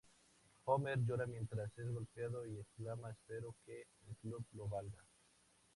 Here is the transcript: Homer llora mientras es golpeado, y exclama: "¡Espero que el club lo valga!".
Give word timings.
Homer 0.65 0.97
llora 1.05 1.27
mientras 1.27 1.77
es 1.77 1.87
golpeado, 1.91 2.43
y 2.47 2.57
exclama: 2.57 3.11
"¡Espero 3.11 3.53
que 3.67 3.85
el 4.07 4.15
club 4.19 4.43
lo 4.53 4.67
valga!". 4.67 4.97